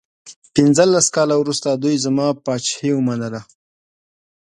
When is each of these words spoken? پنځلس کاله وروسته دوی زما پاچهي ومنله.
پنځلس 0.55 1.07
کاله 1.15 1.35
وروسته 1.39 1.69
دوی 1.83 1.95
زما 2.05 2.27
پاچهي 2.45 2.91
ومنله. 2.95 3.41